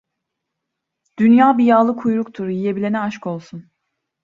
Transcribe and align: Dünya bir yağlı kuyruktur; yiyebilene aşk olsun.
Dünya 1.19 1.57
bir 1.57 1.63
yağlı 1.65 1.95
kuyruktur; 1.95 2.47
yiyebilene 2.47 2.99
aşk 2.99 3.27
olsun. 3.27 3.65